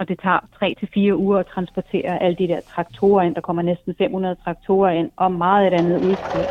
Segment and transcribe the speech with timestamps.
[0.00, 0.40] og det tager
[1.12, 3.34] 3-4 uger at transportere alle de der traktorer ind.
[3.34, 6.46] Der kommer næsten 500 traktorer ind, og meget et andet udstyr.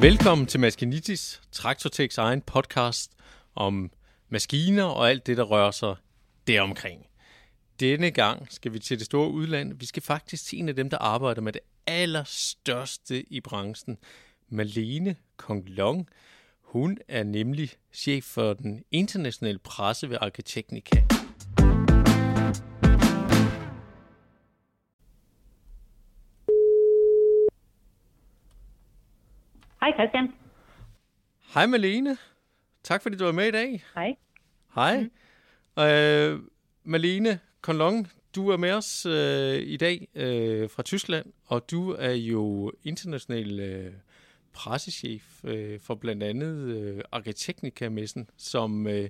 [0.00, 3.12] Velkommen til Maskinitis, Traktorteks egen podcast
[3.54, 3.90] om
[4.28, 5.94] maskiner og alt det, der rører sig
[6.46, 7.06] deromkring.
[7.80, 9.78] Denne gang skal vi til det store udland.
[9.78, 13.98] Vi skal faktisk til en af dem, der arbejder med det allerstørste i branchen.
[14.48, 16.08] Malene Konglong.
[16.60, 20.96] Hun er nemlig chef for den internationale presse ved Arkiteknika.
[29.80, 30.32] Hej Christian.
[31.54, 32.16] Hej Malene.
[32.82, 33.84] Tak fordi du var med i dag.
[33.94, 34.16] Hej.
[34.74, 35.00] Hej.
[35.76, 35.82] Mm.
[35.82, 36.40] Øh,
[36.84, 42.12] Malene Konlong, du er med os øh, i dag øh, fra Tyskland, og du er
[42.12, 43.92] jo international øh,
[44.52, 49.08] pressechef øh, for blandt andet øh, Arkiteknika-messen, som øh,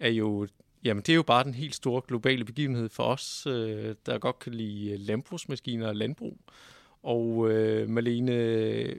[0.00, 0.46] er jo
[0.84, 4.38] Jamen, det er jo bare den helt store globale begivenhed for os, øh, der godt
[4.38, 6.38] kan lide øh, landbrugsmaskiner og landbrug.
[7.02, 8.94] Og øh, Malene,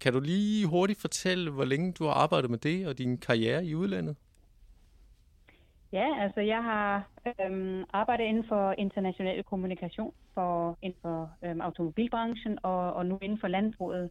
[0.00, 3.66] kan du lige hurtigt fortælle, hvor længe du har arbejdet med det og din karriere
[3.66, 4.16] i udlandet?
[5.92, 7.08] Ja, altså jeg har
[7.40, 13.38] øhm, arbejdet inden for international kommunikation for, inden for øhm, automobilbranchen og, og nu inden
[13.38, 14.10] for landbruget.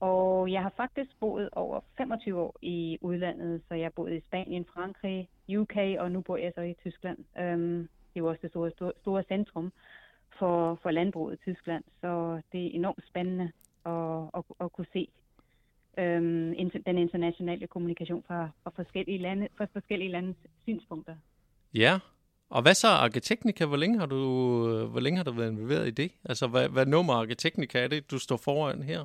[0.00, 4.20] Og jeg har faktisk boet over 25 år i udlandet, så jeg har boet i
[4.20, 7.18] Spanien, Frankrig, UK, og nu bor jeg så i Tyskland.
[7.38, 9.72] Øhm, det er jo også det store, store, store centrum
[10.38, 13.52] for, for landbruget i Tyskland, så det er enormt spændende
[13.86, 15.08] at, at, at kunne se
[16.00, 21.14] øhm, den internationale kommunikation fra, fra, forskellige lande, fra forskellige landes synspunkter.
[21.74, 21.98] Ja,
[22.50, 23.66] og hvad så Arkiteknika?
[23.66, 24.18] Hvor længe har du,
[24.86, 26.12] hvor længe har du været involveret i det?
[26.24, 29.04] Altså, hvad, hvad nummer Arkiteknika er det, du står foran her?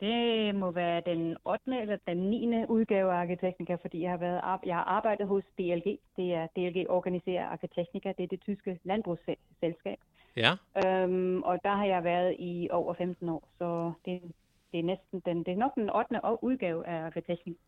[0.00, 1.80] Det må være den 8.
[1.80, 2.66] eller den 9.
[2.68, 5.98] udgave af Arkiteknika, fordi jeg har, været, jeg har arbejdet hos DLG.
[6.16, 9.98] Det er DLG organiserer Arkiteknika, det er det tyske landbrugsselskab.
[10.36, 10.52] Ja.
[10.86, 14.20] Øhm, og der har jeg været i over 15 år, så det,
[14.74, 16.20] det er næsten den, det er nok den 8.
[16.42, 17.12] udgave af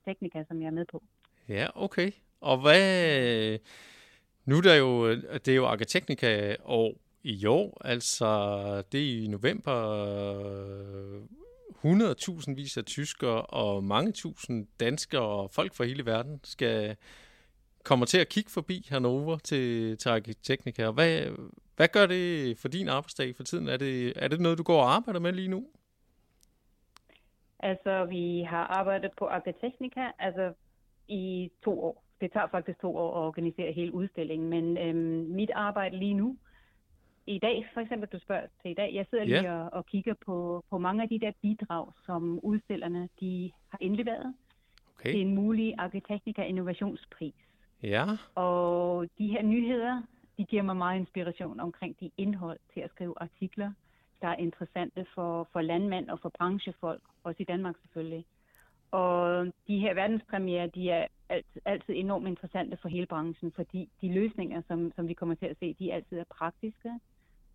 [0.05, 1.03] Teknika, som jeg er med på.
[1.49, 2.11] Ja, okay.
[2.41, 3.59] Og hvad...
[4.45, 8.27] Nu er der jo, det er jo Arkiteknika år i år, altså
[8.93, 9.77] det er i november
[11.85, 16.97] 100.000 vis af tyskere og mange tusind danskere og folk fra hele verden skal
[17.85, 20.91] kommer til at kigge forbi Hannover til, til Arkiteknika.
[20.91, 21.23] Hvad,
[21.77, 23.69] hvad gør det for din arbejdsdag for tiden?
[23.69, 25.67] Er det, er det noget, du går og arbejder med lige nu?
[27.61, 30.53] Altså, vi har arbejdet på Arkiteknika altså,
[31.09, 32.03] i to år.
[32.21, 36.37] Det tager faktisk to år at organisere hele udstillingen, men øhm, mit arbejde lige nu,
[37.27, 39.65] i dag, for eksempel, du spørger til i dag, jeg sidder lige yeah.
[39.65, 44.35] og, og kigger på, på mange af de der bidrag, som udstillerne de har indleveret
[45.07, 45.13] okay.
[45.13, 47.35] Det er en mulig Arkiteknika Innovationspris.
[47.83, 48.05] Ja.
[48.35, 50.03] Og de her nyheder,
[50.39, 53.73] de giver mig meget inspiration omkring de indhold til at skrive artikler,
[54.23, 58.25] der er interessante for, for landmænd og for branchefolk, også i Danmark selvfølgelig.
[58.91, 64.15] Og de her verdenspremiere, de er altid, altid enormt interessante for hele branchen, fordi de
[64.15, 67.01] løsninger, som, som vi kommer til at se, de altid er praktiske,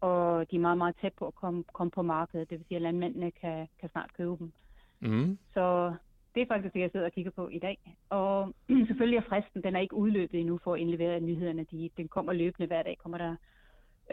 [0.02, 2.50] og de er meget, meget tæt på at komme, komme på markedet.
[2.50, 4.52] Det vil sige, at landmændene kan, kan snart købe dem.
[5.00, 5.38] Mm.
[5.54, 5.94] Så
[6.36, 7.78] det er faktisk det, jeg sidder og kigger på i dag.
[8.10, 8.54] Og
[8.88, 11.64] selvfølgelig er fristen, den er ikke udløbet endnu for at indlevere nyhederne.
[11.72, 13.36] De, den kommer løbende hver dag, kommer der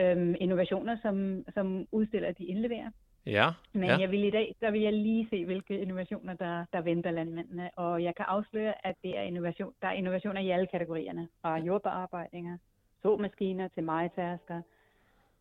[0.00, 2.90] øhm, innovationer, som, som udstiller, de indleverer.
[3.26, 3.96] Ja, Men ja.
[3.98, 7.70] jeg vil i dag, der vil jeg lige se, hvilke innovationer, der, der venter landmændene.
[7.76, 11.28] Og jeg kan afsløre, at det er innovation, der er innovationer i alle kategorierne.
[11.42, 12.58] Fra jordbearbejdninger,
[13.02, 14.62] såmaskiner til majtasker,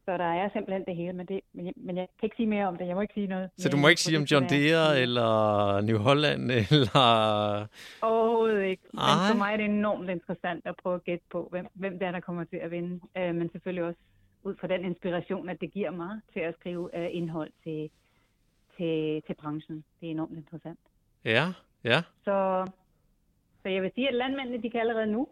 [0.07, 2.47] så der er simpelthen det hele, men, det, men, jeg, men jeg kan ikke sige
[2.47, 2.87] mere om det.
[2.87, 3.49] Jeg må ikke sige noget.
[3.57, 5.31] Så du må ikke sige om John Deere eller
[5.81, 7.05] New Holland eller...
[8.01, 8.83] Overhovedet ikke.
[8.93, 9.31] Men Ej.
[9.31, 12.11] for mig er det enormt interessant at prøve at gætte på, hvem, hvem det er,
[12.11, 12.99] der kommer til at vinde.
[13.19, 13.99] Uh, men selvfølgelig også
[14.47, 17.89] ud fra den inspiration, at det giver mig til at skrive uh, indhold til,
[18.77, 19.83] til, til branchen.
[19.99, 20.79] Det er enormt interessant.
[21.25, 21.45] Ja,
[21.83, 21.99] ja.
[22.23, 22.65] Så,
[23.61, 25.27] så jeg vil sige, at landmændene, de kan allerede nu,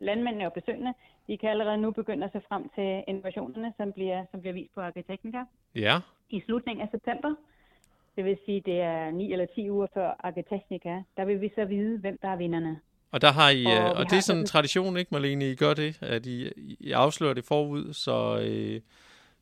[0.00, 0.94] landmændene og besøgende,
[1.26, 4.74] de kan allerede nu begynde at se frem til innovationerne, som bliver, som bliver vist
[4.74, 5.44] på Arkiteknika.
[5.74, 5.94] Ja.
[6.30, 7.34] I slutningen af september.
[8.16, 11.02] Det vil sige, det er 9 eller 10 uger før Arkiteknika.
[11.16, 12.80] Der vil vi så vide, hvem der er vinderne.
[13.10, 15.74] Og der har I, og, og det er sådan en tradition, ikke Marlene, I gør
[15.74, 16.50] det, at I,
[16.80, 18.80] I afslører det forud, så, øh,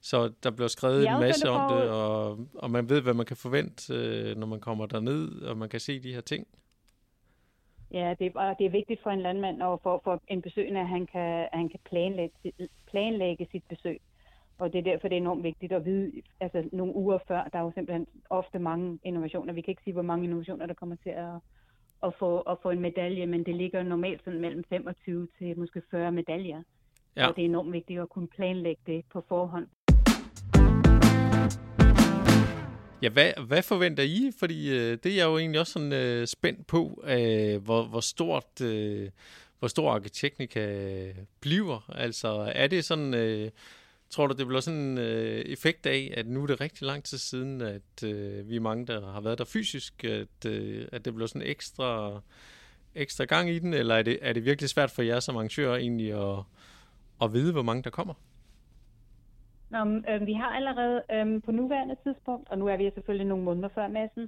[0.01, 3.27] så der bliver skrevet en masse det om det, og, og man ved, hvad man
[3.27, 6.47] kan forvente, øh, når man kommer derned, og man kan se de her ting.
[7.91, 10.89] Ja, det er, det er vigtigt for en landmand og for, for en besøgende, at
[10.89, 12.53] han kan, at han kan planlægge,
[12.91, 14.01] planlægge sit besøg.
[14.59, 17.59] Og det er derfor, det er enormt vigtigt at vide, altså nogle uger før, der
[17.59, 19.53] er jo simpelthen ofte mange innovationer.
[19.53, 21.35] Vi kan ikke sige, hvor mange innovationer, der kommer til at,
[22.05, 25.83] at, få, at få en medalje, men det ligger normalt sådan mellem 25 til måske
[25.91, 26.63] 40 medaljer.
[27.17, 27.29] Ja.
[27.29, 29.67] Og det er enormt vigtigt at kunne planlægge det på forhånd.
[33.03, 34.31] Ja, hvad, hvad forventer I?
[34.39, 38.01] Fordi øh, det er jeg jo egentlig også sådan øh, spændt på, øh, hvor, hvor
[38.01, 38.61] stort...
[38.63, 39.11] Øh,
[39.59, 40.67] hvor stor Arkiteknika
[41.41, 41.91] bliver.
[41.95, 43.51] Altså, er det sådan, øh,
[44.11, 47.05] tror du, det bliver sådan en øh, effekt af, at nu er det rigtig lang
[47.05, 51.05] tid siden, at øh, vi er mange, der har været der fysisk, at, øh, at
[51.05, 52.21] det bliver sådan ekstra,
[52.95, 55.77] ekstra gang i den, eller er det, er det virkelig svært for jer som arrangører
[55.77, 56.39] egentlig at,
[57.23, 58.15] at vide, hvor mange der kommer?
[59.71, 63.45] Nå, øh, vi har allerede øh, på nuværende tidspunkt, og nu er vi selvfølgelig nogle
[63.45, 64.23] måneder før massen,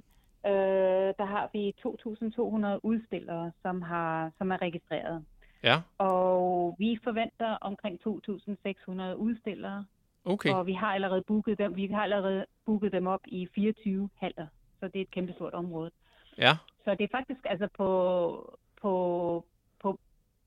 [0.45, 5.25] øh, der har vi 2.200 udstillere, som, har, som er registreret.
[5.63, 5.81] Ja.
[5.97, 9.85] Og vi forventer omkring 2.600 udstillere.
[10.25, 10.53] Okay.
[10.53, 14.47] Og vi har allerede booket dem, vi har allerede booket dem op i 24 haller,
[14.79, 15.91] så det er et kæmpestort område.
[16.37, 16.57] Ja.
[16.83, 19.45] Så det er faktisk altså på, på,
[19.81, 19.99] på,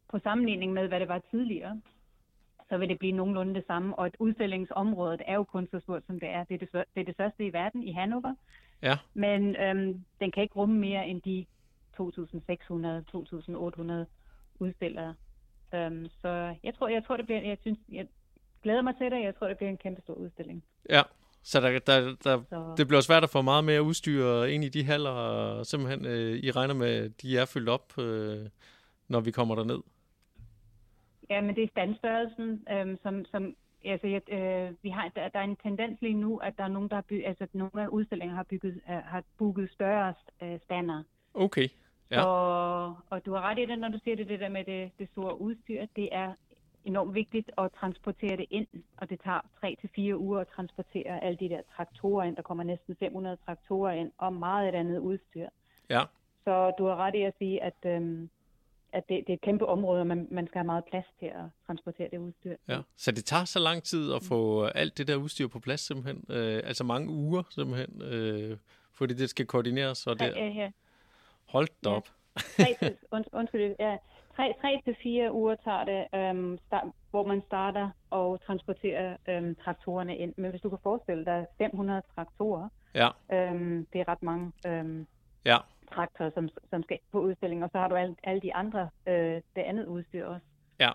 [0.08, 1.80] på sammenligning med, hvad det var tidligere,
[2.68, 3.98] så vil det blive nogenlunde det samme.
[3.98, 6.44] Og et udstillingsområdet er jo kun så stort, som det er.
[6.44, 8.34] Det er det, det, er det største i verden i Hannover.
[8.82, 8.98] Ja.
[9.14, 11.46] Men øhm, den kan ikke rumme mere end de
[12.00, 14.06] 2.600-2.800
[14.60, 15.14] udstillere.
[15.74, 18.06] Øhm, så jeg tror, jeg tror, det bliver, jeg synes, jeg
[18.62, 19.22] glæder mig til det.
[19.22, 20.64] Jeg tror, det bliver en kæmpe stor udstilling.
[20.90, 21.02] Ja,
[21.42, 22.74] så, der, der, der, så...
[22.76, 26.50] det bliver svært at få meget mere udstyr ind i de haller, simpelthen øh, I
[26.50, 28.46] regner med, de er fyldt op, øh,
[29.08, 29.80] når vi kommer derned?
[31.30, 35.38] Ja, men det er standstørrelsen, øh, som, som altså, jeg, øh, vi har, der, der
[35.38, 37.88] er en tendens lige nu, at der er nogen, der har bygget, altså nogle af
[37.88, 41.02] udstillingerne har, bygget, øh, har booket større øh, stander.
[41.34, 41.68] Okay.
[42.10, 42.24] Ja.
[42.24, 44.90] Og, og du har ret i det, når du siger det, det der med det,
[44.98, 45.86] det store udstyr.
[45.96, 46.32] Det er
[46.84, 48.66] enormt vigtigt at transportere det ind,
[48.96, 49.40] og det tager
[50.14, 52.36] 3-4 uger at transportere alle de der traktorer ind.
[52.36, 55.48] Der kommer næsten 500 traktorer ind, og meget et andet udstyr.
[55.90, 56.02] Ja.
[56.44, 58.30] Så du har ret i at sige, at, øhm,
[58.92, 61.26] at det, det er et kæmpe område, og man, man skal have meget plads til
[61.26, 62.56] at transportere det udstyr.
[62.68, 62.80] Ja.
[62.96, 66.24] Så det tager så lang tid at få alt det der udstyr på plads simpelthen?
[66.28, 68.56] Øh, altså mange uger simpelthen, øh,
[68.92, 70.06] fordi det skal koordineres?
[70.06, 70.26] Og det...
[70.36, 70.70] Ja, ja.
[71.52, 72.08] Hold da op.
[72.58, 72.64] Ja.
[72.64, 73.97] Tre til, und, undskyld, ja.
[74.37, 79.55] Tre, tre til fire uger tager det, øhm, start, hvor man starter og transporterer øhm,
[79.64, 80.35] traktorerne ind.
[80.37, 83.08] Men hvis du kan forestille dig 500 traktorer, ja.
[83.32, 85.06] øhm, det er ret mange øhm,
[85.44, 85.56] ja.
[85.94, 87.64] traktorer, som, som skal på udstilling.
[87.64, 90.46] Og så har du alle, alle de andre, øh, det andet udstyr også.
[90.81, 90.91] Ja.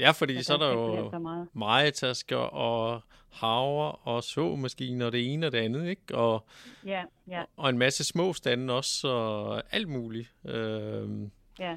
[0.00, 1.48] Ja, fordi så, så er der jo meget.
[1.54, 6.14] majetasker og haver og såmaskiner og det ene og det andet, ikke?
[6.14, 6.46] Og,
[6.86, 7.42] ja, ja.
[7.56, 10.32] og en masse små stande også, og alt muligt.
[10.44, 11.30] Øhm.
[11.58, 11.76] Ja.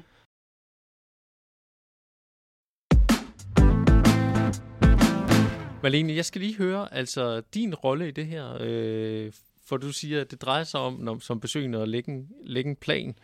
[5.82, 9.32] Malene, jeg skal lige høre, altså din rolle i det her, øh,
[9.64, 12.70] for du siger, at det drejer sig om, når, som besøgende, at lægge en, lægge
[12.70, 13.18] en plan.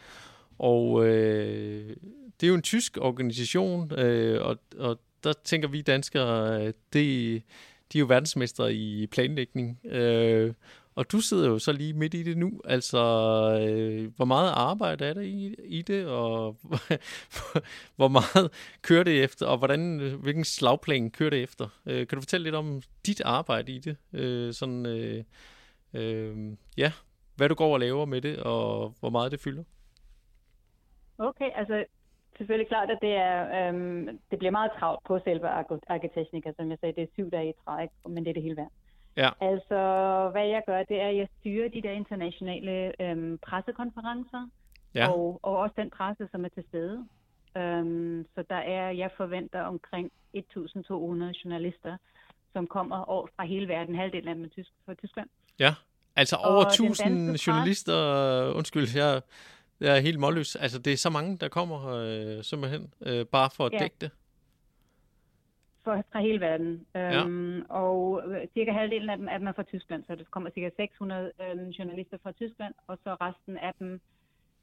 [0.58, 1.96] Og øh,
[2.40, 7.42] det er jo en tysk organisation, øh, og, og der tænker vi danskere, øh, det,
[7.92, 9.87] de er jo verdensmestre i planlægning.
[9.87, 10.54] Øh,
[10.94, 12.60] og du sidder jo så lige midt i det nu.
[12.64, 12.98] Altså,
[13.60, 16.56] øh, hvor meget arbejde er der i, i det, og
[17.96, 18.50] hvor meget
[18.82, 21.69] kører det efter, og hvordan, hvilken slagplan kører det efter?
[21.86, 23.96] Øh, kan du fortælle lidt om dit arbejde i det?
[24.12, 25.25] Øh, sådan, øh,
[25.94, 26.36] øh,
[26.76, 26.93] ja,
[27.36, 29.62] hvad du går og laver med det, og hvor meget det fylder?
[31.19, 31.84] Okay, altså
[32.41, 35.49] selvfølgelig klart, at det, er, øhm, det bliver meget travlt på selve
[35.94, 38.56] Arkiteknika, som jeg sagde, det er syv dage i træk, men det er det hele
[38.56, 38.73] værd.
[39.17, 39.31] Ja.
[39.41, 39.79] Altså,
[40.32, 44.49] hvad jeg gør, det er, at jeg styrer de der internationale øhm, pressekonferencer,
[44.94, 45.09] ja.
[45.09, 47.06] og, og også den presse, som er til stede.
[47.56, 50.43] Øhm, så der er, jeg forventer omkring 1.200
[51.44, 51.97] journalister,
[52.53, 55.29] som kommer over fra hele verden, halvdelen af dem er tysk, fra Tyskland.
[55.59, 55.75] Ja,
[56.17, 57.97] altså over 1.000 journalister,
[58.56, 59.23] undskyld, jeg
[59.81, 60.56] jeg er helt målløs.
[60.56, 63.79] Altså, det er så mange, der kommer øh, simpelthen, øh, bare for at ja.
[63.79, 64.10] dække det.
[65.84, 66.87] For, fra hele verden.
[66.94, 67.25] Ja.
[67.25, 70.51] Øhm, og øh, cirka halvdelen af dem er, dem er fra Tyskland, så der kommer
[70.51, 74.01] cirka 600 øh, journalister fra Tyskland, og så resten af dem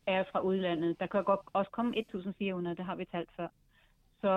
[0.08, 1.00] er fra udlandet.
[1.00, 3.48] Der kan godt også komme 1.400, det har vi talt før.
[4.22, 4.34] Så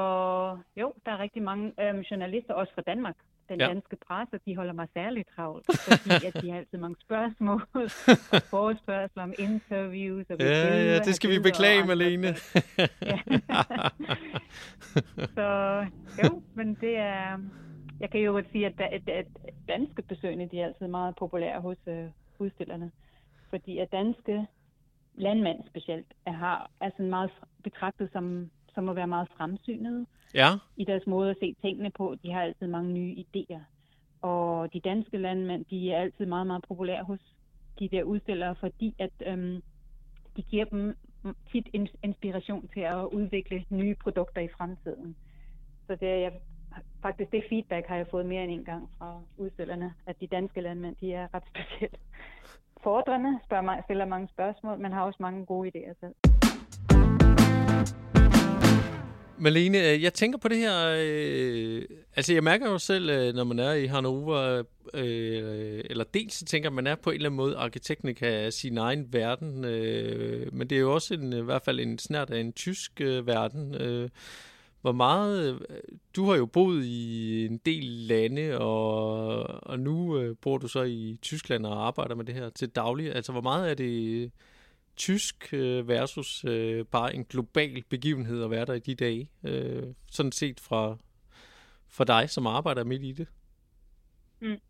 [0.76, 3.16] jo, der er rigtig mange øh, journalister, også fra Danmark,
[3.50, 3.66] den ja.
[3.66, 7.62] danske presse, de holder mig særligt travlt, fordi at de har altid mange spørgsmål
[8.34, 10.26] og forespørgsler om interviews.
[10.30, 12.26] Og ja, ja, det skal vi beklage, Malene.
[15.38, 15.46] så
[16.22, 17.38] jo, men det er...
[18.00, 19.26] Jeg kan jo sige, at, at, at
[19.68, 21.94] danske besøgende, de er altid meget populære hos uh,
[22.38, 22.90] udstillerne,
[23.50, 24.46] fordi at danske
[25.14, 27.30] landmænd specielt er, har, er sådan meget
[27.64, 30.48] betragtet som, som at være meget fremsynede ja.
[30.76, 32.16] i deres måde at se tingene på.
[32.22, 33.60] De har altid mange nye idéer.
[34.22, 37.20] Og de danske landmænd, de er altid meget, meget populære hos
[37.78, 39.62] de der udstillere, fordi at øhm,
[40.36, 40.96] de giver dem
[41.52, 41.68] tit
[42.02, 45.16] inspiration til at udvikle nye produkter i fremtiden.
[45.86, 46.32] Så det er jeg,
[47.02, 50.60] faktisk det feedback har jeg fået mere end en gang fra udstillerne, at de danske
[50.60, 52.00] landmænd, de er ret specielt
[52.82, 56.14] fordrende, spørger, stiller mange spørgsmål, men har også mange gode idéer selv.
[59.40, 61.82] Malene, øh, jeg tænker på det her, øh,
[62.16, 64.62] altså jeg mærker jo selv, øh, når man er i Hannover,
[64.94, 68.78] øh, eller dels så tænker man er på en eller anden måde arkitekten af sin
[68.78, 72.40] egen verden, øh, men det er jo også en, i hvert fald en snært af
[72.40, 73.74] en tysk øh, verden.
[73.74, 74.08] Øh,
[74.80, 75.60] hvor meget, øh,
[76.16, 80.82] du har jo boet i en del lande, og, og nu øh, bor du så
[80.82, 83.14] i Tyskland og arbejder med det her til daglig.
[83.14, 84.30] Altså hvor meget er det
[85.06, 89.82] tysk øh, versus øh, bare en global begivenhed at være der i de dage, øh,
[90.10, 90.96] sådan set fra,
[91.88, 93.28] fra dig, som arbejder midt i det?
[94.40, 94.60] Mm.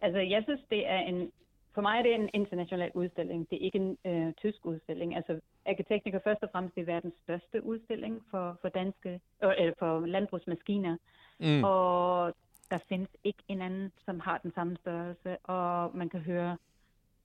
[0.00, 1.32] Altså, jeg synes, det er en,
[1.74, 3.50] for mig er det en international udstilling.
[3.50, 5.16] Det er ikke en øh, tysk udstilling.
[5.16, 9.74] Altså, Arkiteknik er først og fremmest det verdens største udstilling for, for danske, øh, eller
[9.78, 10.96] for landbrugsmaskiner.
[11.38, 11.64] Mm.
[11.64, 12.34] Og
[12.70, 16.56] der findes ikke en anden, som har den samme størrelse, og man kan høre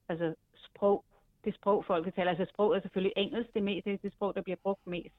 [0.10, 1.04] altså, sprog
[1.46, 2.30] det sprog, folk taler.
[2.30, 5.16] Altså sprog er selvfølgelig engelsk, det, mest, det er det sprog, der bliver brugt mest.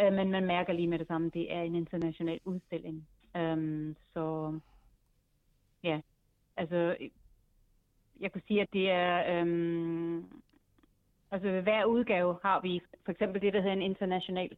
[0.00, 3.08] Øh, men man mærker lige med det samme, det er en international udstilling.
[3.34, 4.58] Um, så
[5.82, 6.00] ja,
[6.56, 6.96] altså
[8.20, 9.42] jeg kunne sige, at det er...
[9.42, 10.42] Um,
[11.30, 14.56] altså ved hver udgave har vi for eksempel det, der hedder en international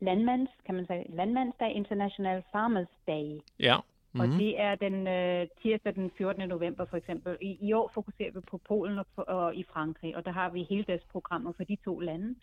[0.00, 3.40] landmands, kan man sige, landmandsdag, International Farmers Day.
[3.58, 3.76] Ja.
[4.14, 4.32] Mm-hmm.
[4.32, 6.48] Og det er den øh, tirsdag den 14.
[6.48, 7.36] november for eksempel.
[7.40, 10.62] I, I år fokuserer vi på Polen og, og i Frankrig, og der har vi
[10.62, 12.34] heldagsprogrammer for de to lande.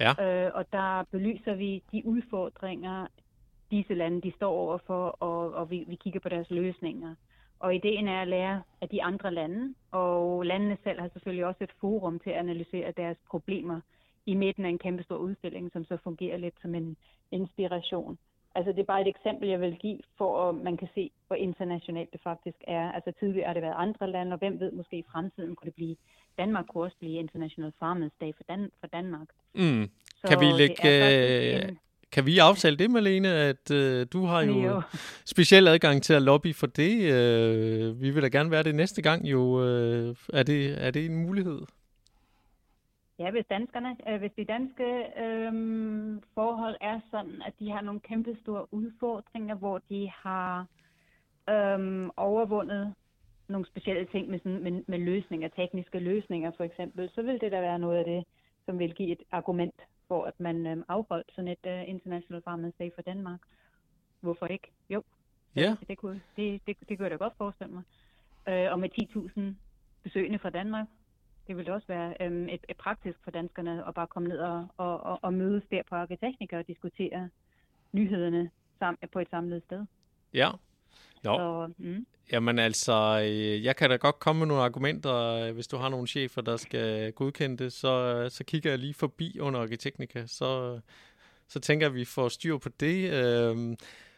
[0.00, 0.12] Ja.
[0.24, 3.06] Øh, og der belyser vi de udfordringer,
[3.70, 7.14] disse lande de står overfor, og, og vi, vi kigger på deres løsninger.
[7.58, 11.64] Og ideen er at lære af de andre lande, og landene selv har selvfølgelig også
[11.64, 13.80] et forum til at analysere deres problemer
[14.26, 16.96] i midten af en kæmpe stor udstilling, som så fungerer lidt som en
[17.30, 18.18] inspiration.
[18.56, 21.36] Altså det er bare et eksempel, jeg vil give, for at man kan se, hvor
[21.36, 22.92] internationalt det faktisk er.
[22.92, 25.74] Altså tidligere har det været andre lande, og hvem ved, måske i fremtiden kunne det
[25.74, 25.96] blive,
[26.38, 29.28] Danmark kunne også blive International Farmers Day for, Dan- for Danmark.
[29.54, 29.90] Mm.
[30.20, 31.78] Så kan vi lægge, en...
[32.12, 34.82] kan vi aftale det, Malene, at øh, du har jo, jo
[35.34, 37.12] speciel adgang til at lobby for det.
[37.12, 39.64] Øh, vi vil da gerne være det næste gang jo.
[39.64, 41.60] Øh, er, det, er det en mulighed?
[43.18, 44.84] Ja, hvis danskerne, øh, hvis de danske
[45.24, 45.52] øh,
[46.34, 50.66] forhold er sådan, at de har nogle kæmpe store udfordringer, hvor de har
[51.50, 52.94] øh, overvundet
[53.48, 57.52] nogle specielle ting med, sådan, med, med løsninger, tekniske løsninger for eksempel, så vil det
[57.52, 58.24] da være noget af det,
[58.64, 59.74] som vil give et argument
[60.08, 63.40] for, at man øh, afholdt sådan et øh, International Farmers Day for Danmark.
[64.20, 64.72] Hvorfor ikke?
[64.90, 65.02] Jo,
[65.54, 65.76] det, ja.
[65.88, 67.82] det, kunne, det, det, det kunne jeg da godt forestille mig.
[68.48, 69.40] Øh, og med 10.000
[70.02, 70.86] besøgende fra Danmark,
[71.48, 74.66] det ville også være øhm, et, et praktisk for danskerne at bare komme ned og,
[74.76, 77.28] og, og, og mødes der på Arkiteknika og diskutere
[77.92, 79.84] nyhederne sammen, på et samlet sted.
[80.34, 80.50] Ja.
[81.24, 81.36] Jo.
[81.38, 82.06] Så, mm.
[82.32, 86.06] Jamen altså, øh, jeg kan da godt komme med nogle argumenter, hvis du har nogle
[86.06, 90.80] chefer, der skal godkende det, så, så kigger jeg lige forbi under Arkiteknika, så,
[91.48, 93.12] så tænker jeg, at vi får styr på det.
[93.12, 93.76] Øhm,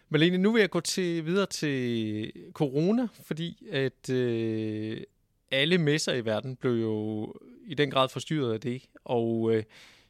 [0.08, 5.02] Malene, nu vil jeg gå til, videre til corona, fordi at øh,
[5.50, 7.34] alle messer i verden blev jo
[7.66, 9.62] i den grad forstyrret af det, og øh,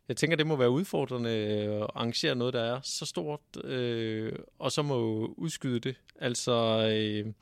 [0.08, 4.32] jeg tænker, det må være udfordrende øh, at arrangere noget, der er så stort, øh,
[4.58, 6.00] og så må udskyde det.
[6.20, 6.52] Altså,
[6.92, 7.32] øh,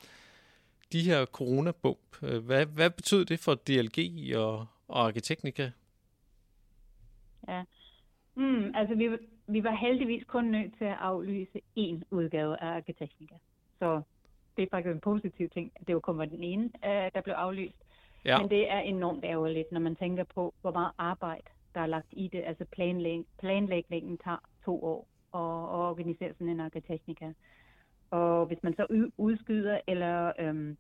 [0.92, 5.70] de her coronabump, øh, hvad, hvad betyder det for DLG og, og Arkiteknika?
[7.48, 7.62] Ja,
[8.34, 9.08] mm, altså vi,
[9.46, 13.34] vi var heldigvis kun nødt til at aflyse én udgave af Arkiteknika.
[13.78, 14.02] Så
[14.56, 17.20] det er faktisk en positiv ting, at det jo kun var den ene, øh, der
[17.20, 17.85] blev aflyst.
[18.26, 18.38] Ja.
[18.38, 22.06] Men det er enormt ærgerligt, når man tænker på, hvor meget arbejde, der er lagt
[22.12, 22.42] i det.
[22.46, 27.32] Altså planlæg, planlægningen tager to år og, og organisere sådan en arkiteknika.
[28.10, 30.76] Og hvis man så udskyder eller øhm,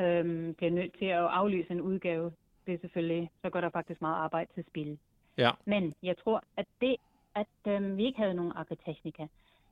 [0.00, 2.32] øhm, bliver nødt til at aflyse en udgave,
[2.66, 4.98] det er selvfølgelig, så går der faktisk meget arbejde til spil.
[5.38, 5.50] Ja.
[5.64, 6.96] Men jeg tror, at det,
[7.34, 9.26] at øhm, vi ikke havde nogen arkiteknika,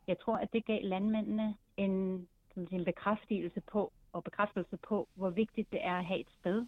[0.06, 5.72] jeg tror, at det gav landmændene en, en bekræftelse på, og bekræftelse på, hvor vigtigt
[5.72, 6.66] det er at have et sted,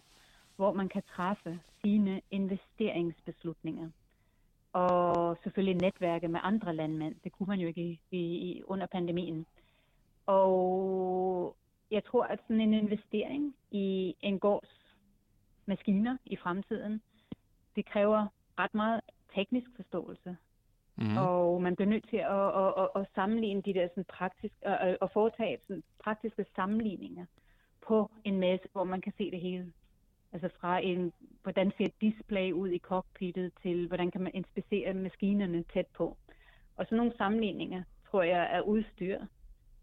[0.55, 3.89] hvor man kan træffe sine investeringsbeslutninger.
[4.73, 7.15] Og selvfølgelig netværke med andre landmænd.
[7.23, 9.45] Det kunne man jo ikke i, i, under pandemien.
[10.25, 11.55] Og
[11.91, 14.95] jeg tror, at sådan en investering i en gårds
[15.65, 17.01] maskiner i fremtiden,
[17.75, 18.27] det kræver
[18.59, 19.01] ret meget
[19.35, 20.37] teknisk forståelse.
[20.95, 21.17] Mm.
[21.17, 24.97] Og man bliver nødt til at, at, at, at sammenligne de der sådan praktisk, at,
[25.01, 27.25] at foretage sådan praktiske sammenligninger
[27.87, 29.71] på en masse, hvor man kan se det hele.
[30.33, 34.93] Altså fra en, hvordan ser et display ud i cockpittet til, hvordan kan man inspicere
[34.93, 36.17] maskinerne tæt på.
[36.75, 39.19] Og sådan nogle sammenligninger, tror jeg, er udstyr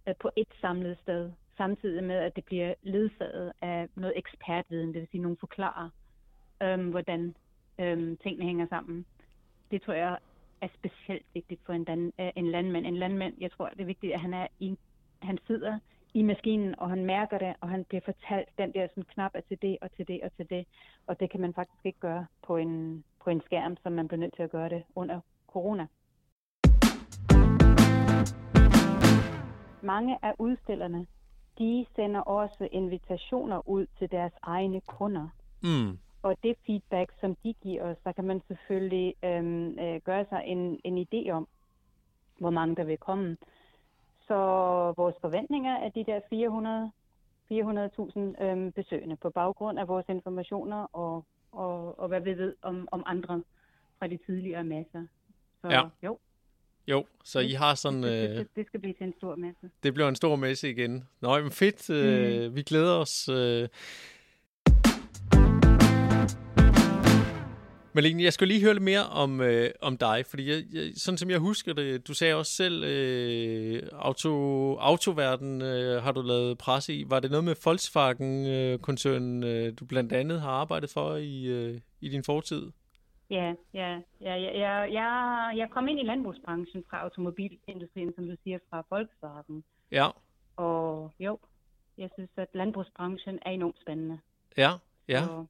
[0.08, 5.00] øh, på et samlet sted, samtidig med, at det bliver ledsaget af noget ekspertviden, det
[5.00, 5.90] vil sige, nogen forklarer,
[6.62, 7.34] øhm, hvordan
[7.78, 9.06] øhm, tingene hænger sammen.
[9.70, 10.18] Det tror jeg
[10.60, 12.86] er specielt vigtigt for en, dan, øh, en landmand.
[12.86, 14.76] En landmand, jeg tror, det er vigtigt, at han, er i,
[15.22, 15.78] han sidder
[16.14, 19.40] i maskinen, og han mærker det, og han bliver fortalt, den der sådan, knap er
[19.40, 20.66] til det, og til det, og til det.
[21.06, 24.20] Og det kan man faktisk ikke gøre på en, på en skærm, som man bliver
[24.20, 25.86] nødt til at gøre det under corona.
[29.82, 31.06] Mange af udstillerne,
[31.58, 35.28] de sender også invitationer ud til deres egne kunder.
[35.62, 35.98] Mm.
[36.28, 40.42] Og det feedback, som de giver os, der kan man selvfølgelig øhm, øh, gøre sig
[40.46, 41.48] en, en idé om,
[42.38, 43.36] hvor mange der vil komme.
[44.26, 44.34] Så
[44.96, 46.90] vores forventninger er de der 400
[47.52, 52.88] 400.000 øhm, besøgende på baggrund af vores informationer og, og, og hvad vi ved om,
[52.90, 53.42] om andre
[53.98, 55.06] fra de tidligere masser.
[55.62, 55.82] Så Ja.
[56.02, 56.18] jo,
[56.88, 58.02] Jo, så I har sådan...
[58.02, 59.70] det, det, Øh, det, det skal blive til en stor masse.
[59.82, 61.08] det bliver en stor messe igen.
[61.20, 61.90] Nå, men fedt.
[61.90, 63.28] Øh, vi glæder os.
[63.28, 63.68] Øh.
[67.94, 71.18] Malene, jeg skal lige høre lidt mere om, øh, om dig, fordi jeg, jeg, sådan
[71.18, 74.32] som jeg husker det, du sagde også selv, øh, auto,
[74.76, 77.04] autoverden øh, har du lavet presse i.
[77.10, 82.08] Var det noget med Volkswagen-koncernen, øh, du blandt andet har arbejdet for i, øh, i
[82.08, 82.70] din fortid?
[83.30, 85.08] Ja, ja, ja, ja, ja,
[85.56, 89.64] jeg, kom ind i landbrugsbranchen fra automobilindustrien, som du siger, fra Volkswagen.
[89.92, 90.06] Ja,
[90.56, 91.38] Og jo,
[91.98, 94.18] jeg synes, at landbrugsbranchen er enormt spændende.
[94.56, 94.70] ja,
[95.08, 95.26] ja.
[95.26, 95.46] Og,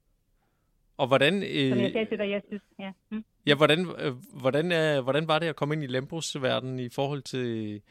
[1.01, 2.91] Og hvordan, som jeg øh, sagde til dig, jeg synes, ja.
[3.11, 3.23] Hm.
[3.45, 7.21] ja, hvordan, øh, hvordan, er, hvordan var det at komme ind i landbrugsverdenen i forhold
[7.21, 7.81] til,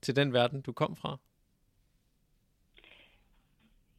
[0.00, 1.18] til den verden, du kom fra?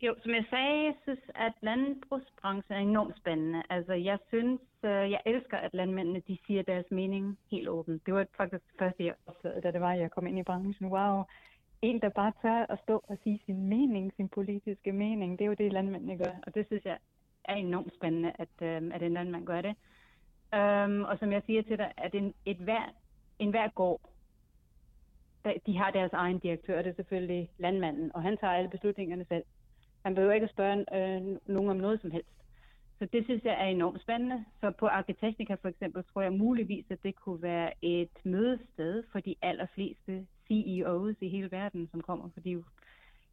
[0.01, 3.63] Jo, som jeg sagde, jeg synes, at landbrugsbranchen er enormt spændende.
[3.69, 8.05] Altså, jeg synes, øh, jeg elsker, at landmændene, de siger deres mening helt åbent.
[8.05, 10.43] Det var faktisk det første, jeg opdagede, da det var, at jeg kom ind i
[10.43, 10.87] branchen.
[10.87, 11.23] Wow,
[11.81, 15.49] en, der bare tør at stå og sige sin mening, sin politiske mening, det er
[15.49, 16.33] jo det, landmændene gør.
[16.43, 16.97] Og det synes jeg
[17.45, 19.75] er enormt spændende, at, øh, at en man gør det.
[20.53, 22.93] Øhm, og som jeg siger til dig, at en, et hver,
[23.39, 24.01] en hver gård,
[25.43, 29.25] der, de har deres egen direktør, det er selvfølgelig landmanden, og han tager alle beslutningerne
[29.25, 29.43] selv.
[30.03, 32.29] Han behøver ikke at spørge øh, nogen om noget som helst.
[32.99, 34.45] Så det synes jeg er enormt spændende.
[34.61, 39.19] Så på Arkiteknika for eksempel tror jeg muligvis, at det kunne være et mødested for
[39.19, 42.29] de allerfleste CEOs i hele verden, som kommer.
[42.33, 42.63] Fordi jo-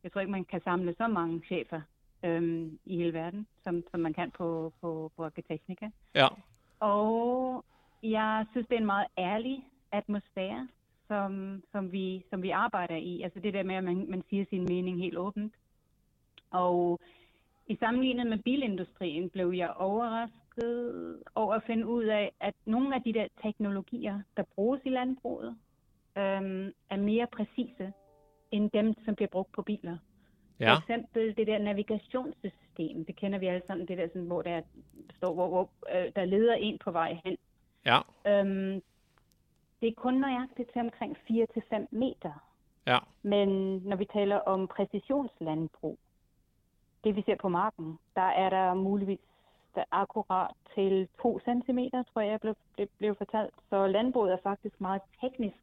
[0.02, 1.80] jeg tror ikke, man kan samle så mange chefer
[2.24, 5.88] øhm, i hele verden, som, som man kan på, på, på Arkiteknika.
[6.14, 6.26] Ja,
[6.80, 7.64] Og
[8.02, 10.68] jeg synes, det er en meget ærlig atmosfære,
[11.08, 13.22] som, som, vi, som vi arbejder i.
[13.22, 15.54] Altså det der med, at man, man siger sin mening helt åbent.
[16.50, 17.00] Og
[17.66, 23.02] i sammenlignet med bilindustrien blev jeg overrasket over at finde ud af, at nogle af
[23.02, 25.56] de der teknologier, der bruges i landbruget,
[26.18, 27.92] øhm, er mere præcise
[28.50, 29.98] end dem, som bliver brugt på biler.
[30.60, 34.42] Ja, For eksempel det der navigationssystem, det kender vi alle sammen, det der, sådan, hvor
[34.42, 34.60] der
[35.16, 37.36] står, hvor, hvor øh, der leder en på vej hen.
[37.86, 38.82] ja, Øhm,
[39.80, 42.32] det er kun nøjagtigt til omkring 4-5 meter.
[42.86, 45.98] ja, Men når vi taler om præcisionslandbrug,
[47.04, 49.18] det vi ser på marken, der er der muligvis
[49.74, 51.78] der er akkurat til 2 cm,
[52.12, 53.54] tror jeg, blev, blev, blev fortalt.
[53.70, 55.56] Så landbruget er faktisk meget teknisk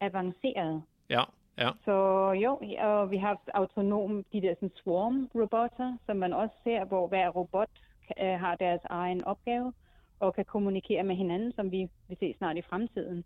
[0.00, 0.82] avanceret.
[1.10, 1.22] ja,
[1.60, 1.92] ja, Så
[2.32, 7.06] jo, og vi har haft autonom, de der sådan swarm-robotter, som man også ser, hvor
[7.06, 7.68] hver robot
[8.22, 9.72] øh, har deres egen opgave
[10.20, 13.24] og kan kommunikere med hinanden, som vi vil se snart i fremtiden.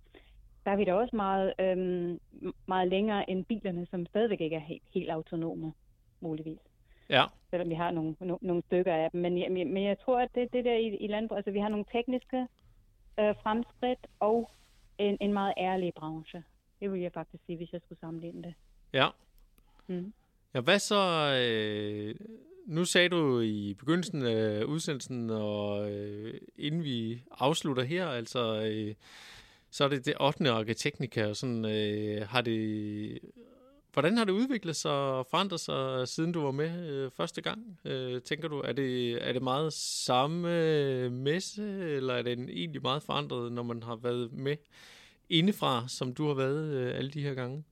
[0.65, 2.21] Der er vi da også meget, øhm,
[2.67, 5.73] meget længere end bilerne, som stadigvæk ikke er helt, helt autonome,
[6.21, 6.59] muligvis.
[7.11, 9.21] ja, Selvom vi har nogle, no, nogle stykker af dem.
[9.21, 11.59] Men, jeg- men, men jeg tror, at det, det der i, i landbrug, altså vi
[11.59, 12.47] har nogle tekniske
[13.21, 14.51] øh, fremskridt og
[14.99, 16.45] en, en meget ærlig branche.
[16.81, 18.55] Det vil jeg faktisk sige, hvis jeg skulle sammenligne det.
[18.93, 19.09] ja.
[19.87, 20.13] Mm.
[20.55, 21.31] Ja, hvad så?
[21.49, 22.15] Øh,
[22.67, 28.95] nu sagde du i begyndelsen af udsendelsen, og øh, inden vi afslutter her, altså, øh,
[29.71, 30.51] så er det det 8.
[30.51, 33.19] arkiteknika, og sådan, øh, har det,
[33.93, 37.79] hvordan har det udviklet sig og forandret sig, siden du var med øh, første gang?
[37.85, 41.63] Øh, tænker du, er det, er det meget samme øh, messe,
[41.97, 44.57] eller er det egentlig meget forandret, når man har været med
[45.39, 47.65] indefra, som du har været øh, alle de her gange?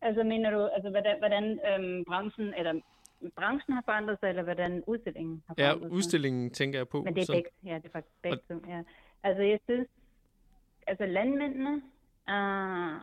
[0.00, 2.80] Altså mener du, altså hvordan, hvordan øhm, branchen, eller
[3.36, 5.96] branchen har forandret sig, eller hvordan udstillingen har Ja, forandret sig?
[5.96, 7.02] udstillingen tænker jeg på.
[7.02, 8.82] Men det er så- begge, ja, det er faktisk begge to, ja.
[9.22, 9.88] Altså jeg synes,
[10.86, 11.74] altså landmændene
[12.34, 13.00] uh,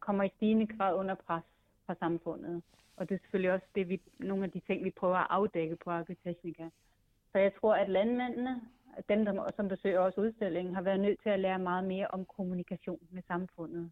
[0.00, 1.42] kommer i stigende grad under pres
[1.86, 2.62] fra samfundet.
[2.96, 5.76] Og det er selvfølgelig også det, vi, nogle af de ting, vi prøver at afdække
[5.76, 6.68] på Agriteknika.
[7.32, 8.60] Så jeg tror, at landmændene,
[9.08, 12.24] dem, der, som besøger også udstillingen, har været nødt til at lære meget mere om
[12.24, 13.90] kommunikation med samfundet.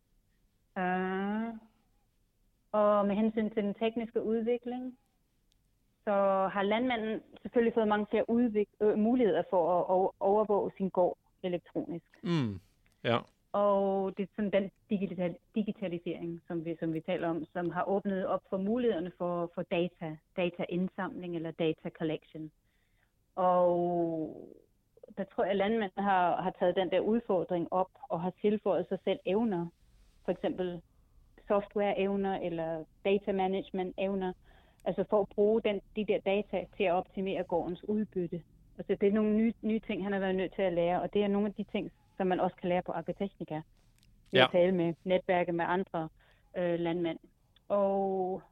[0.76, 1.58] Uh,
[2.72, 4.98] og med hensyn til den tekniske udvikling,
[6.04, 11.18] så har landmanden selvfølgelig fået mange flere udvik- øh, muligheder for at overvåge sin gård
[11.42, 12.10] elektronisk.
[12.22, 12.60] Mm.
[13.04, 13.18] Ja.
[13.52, 17.84] Og det er sådan den digital- digitalisering, som vi, som vi taler om, som har
[17.84, 22.50] åbnet op for mulighederne for, for data, dataindsamling eller data collection.
[23.34, 24.50] Og
[25.18, 28.88] der tror jeg, at landmændene har, har taget den der udfordring op og har tilføjet
[28.88, 29.66] sig selv evner.
[30.24, 30.82] For eksempel
[31.48, 34.32] software-evner eller data management-evner.
[34.84, 38.42] Altså for at bruge den, de der data til at optimere gårdens udbytte.
[38.78, 41.12] Altså det er nogle nye, nye ting, han har været nødt til at lære, og
[41.12, 43.60] det er nogle af de ting, som man også kan lære på Agriteknika.
[44.32, 44.46] Vi ja.
[44.52, 46.08] tale med netværket med andre
[46.56, 47.18] øh, landmænd.
[47.68, 48.42] Og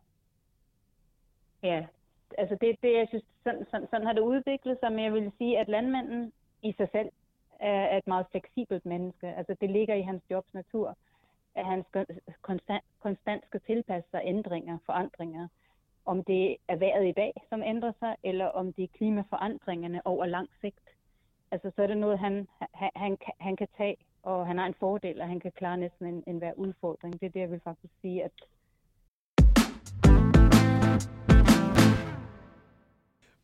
[1.62, 1.86] ja,
[2.38, 5.32] altså det, det jeg synes, sådan, sådan, sådan har det udviklet sig, men jeg vil
[5.38, 6.32] sige, at landmanden
[6.64, 7.10] i sig selv
[7.60, 9.26] er et meget fleksibelt menneske.
[9.26, 10.96] Altså det ligger i hans jobs natur,
[11.54, 12.06] at han skal,
[12.42, 15.48] konstant, konstant skal tilpasse sig ændringer, forandringer.
[16.06, 20.26] Om det er vejret i dag, som ændrer sig, eller om det er klimaforandringerne over
[20.26, 20.88] lang sigt.
[21.50, 24.74] Altså så er det noget, han, han, han, han kan tage, og han har en
[24.80, 27.20] fordel, og han kan klare næsten en, en hver udfordring.
[27.20, 28.32] Det er det, jeg vil faktisk sige, at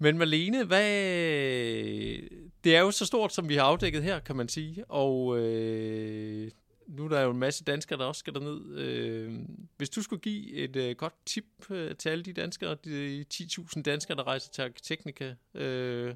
[0.02, 4.48] Men Malene, hvad det er jo så stort, som vi har afdækket her, kan man
[4.48, 4.84] sige.
[4.90, 6.50] Og øh,
[6.86, 8.78] nu er der jo en masse danskere, der også skal derned.
[8.78, 9.32] Øh,
[9.76, 13.82] hvis du skulle give et øh, godt tip øh, til alle de danskere, de 10.000
[13.82, 16.14] danskere, der rejser til Arkiteknika, øh,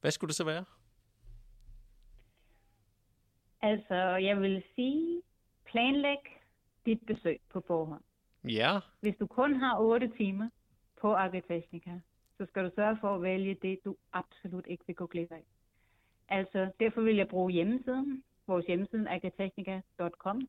[0.00, 0.64] hvad skulle det så være?
[3.62, 3.94] Altså,
[4.28, 5.22] jeg vil sige,
[5.64, 6.18] planlæg
[6.86, 8.02] dit besøg på forhånd.
[8.44, 8.78] Ja.
[9.00, 10.48] Hvis du kun har 8 timer
[11.00, 11.90] på Arkiteknika,
[12.38, 15.44] så skal du sørge for at vælge det, du absolut ikke vil gå glip af.
[16.28, 20.48] Altså, derfor vil jeg bruge hjemmesiden, vores hjemmeside agritechnica.com,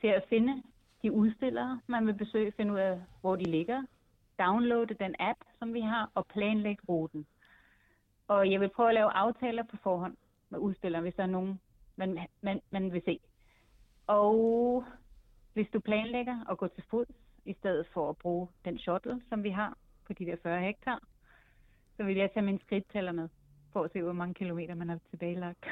[0.00, 0.62] til at finde
[1.02, 3.82] de udstillere, man vil besøge, finde ud af, hvor de ligger,
[4.38, 7.26] downloade den app, som vi har, og planlægge ruten.
[8.28, 10.16] Og jeg vil prøve at lave aftaler på forhånd
[10.50, 11.60] med udstillere, hvis der er nogen,
[11.96, 13.20] man, man, man vil se.
[14.06, 14.84] Og
[15.52, 17.08] hvis du planlægger at gå til fods,
[17.44, 21.02] i stedet for at bruge den shuttle, som vi har på de der 40 hektar,
[21.96, 23.28] så vil jeg tage min skridttæller med,
[23.74, 25.62] for at se, hvor mange kilometer man har tilbagelagt.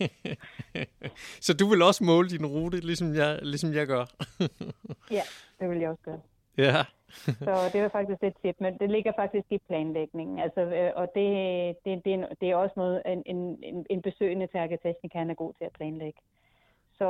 [1.46, 4.04] så du vil også måle din rute, ligesom jeg, ligesom jeg gør?
[5.18, 5.24] ja,
[5.58, 6.20] det vil jeg også gøre.
[6.58, 6.84] Ja.
[7.46, 10.38] så det var faktisk et tip, men det ligger faktisk i planlægningen.
[10.38, 11.28] Altså, øh, og det,
[11.84, 15.64] det, det, det er også noget, en, en, en besøgende til Arkiteknika er god til
[15.64, 16.20] at planlægge.
[16.98, 17.08] Så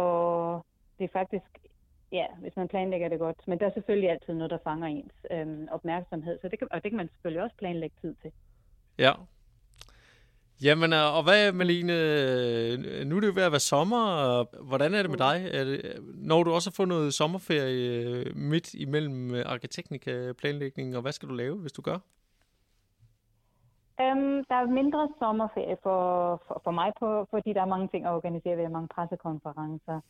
[0.99, 1.51] det er faktisk
[2.15, 3.49] ja, hvis man planlægger det godt.
[3.49, 6.83] Men der er selvfølgelig altid noget, der fanger ens øhm, opmærksomhed, så det kan, og
[6.83, 8.33] det kan man selvfølgelig også planlægge tid til.
[8.99, 9.13] Ja.
[10.63, 15.03] Jamen, og hvad, Malene, nu er det jo ved at være sommer, og hvordan er
[15.03, 15.51] det med dig?
[15.53, 21.29] Er det, når du også har fået noget sommerferie midt imellem arkiteknika-planlægningen, og hvad skal
[21.29, 21.99] du lave, hvis du gør?
[24.01, 28.07] Um, der er mindre sommerferie for, for, for mig, på, fordi der er mange ting
[28.07, 28.63] at organisere.
[28.63, 30.01] Har mange pressekonferencer.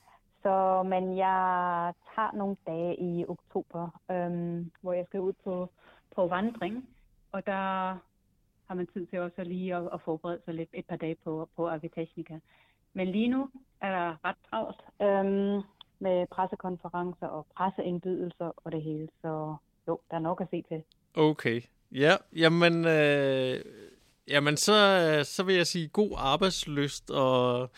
[0.42, 5.70] Så, men jeg tager nogle dage i oktober, øhm, hvor jeg skal ud på,
[6.14, 6.88] på vandring,
[7.32, 7.96] og der
[8.68, 11.48] har man tid til også lige at, at forberede sig lidt et par dage på,
[11.56, 12.38] på Arkiteknika.
[12.92, 13.50] Men lige nu
[13.80, 15.62] er der ret travlt øhm,
[15.98, 19.56] med pressekonferencer og presseindbydelser og det hele, så
[19.88, 20.82] jo, der er nok at se til.
[21.16, 21.60] Okay.
[21.92, 23.60] Ja, jamen, øh,
[24.28, 24.74] jamen så,
[25.24, 27.70] så vil jeg sige god arbejdsløst og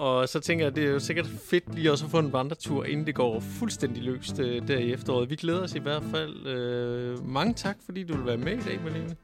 [0.00, 2.84] og så tænker jeg, det er jo sikkert fedt lige også at få en vandretur,
[2.84, 5.30] inden det går fuldstændig løst øh, der i efteråret.
[5.30, 6.46] Vi glæder os i hvert fald.
[6.46, 9.16] Øh, mange tak, fordi du vil være med i dag, Malene.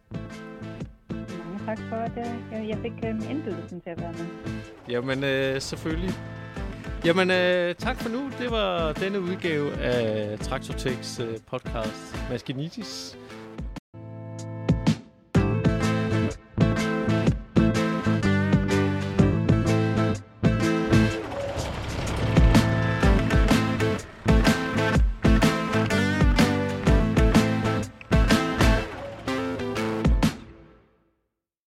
[1.66, 4.26] Tak for, at jeg, jeg fik øh, indbydelsen til at være med.
[4.88, 6.14] Jamen, øh, selvfølgelig.
[7.04, 8.30] Jamen, øh, tak for nu.
[8.38, 13.18] Det var denne udgave af Traktortex øh, podcast Maskinitis.